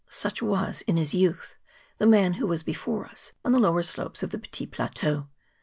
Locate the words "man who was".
2.07-2.63